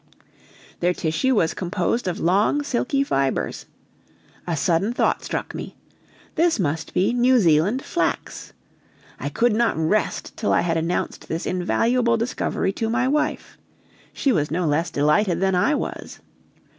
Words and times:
Their 0.79 0.95
tissue 0.95 1.35
was 1.35 1.53
composed 1.53 2.07
of 2.07 2.19
long 2.19 2.63
silky 2.63 3.03
fibers. 3.03 3.67
A 4.47 4.57
sudden 4.57 4.93
thought 4.93 5.23
struck 5.23 5.53
me 5.53 5.75
this 6.33 6.59
must 6.59 6.95
be 6.95 7.13
New 7.13 7.37
Zealand 7.39 7.83
flax. 7.85 8.51
I 9.19 9.29
could 9.29 9.53
not 9.53 9.77
rest 9.77 10.35
till 10.35 10.51
I 10.51 10.61
had 10.61 10.75
announced 10.75 11.27
this 11.27 11.45
invaluable 11.45 12.17
discovery 12.17 12.73
to 12.73 12.89
my 12.89 13.07
wife. 13.07 13.59
She 14.11 14.31
was 14.31 14.49
no 14.49 14.65
less 14.65 14.89
delighted 14.89 15.39
than 15.39 15.53
I 15.53 15.75
was. 15.75 16.17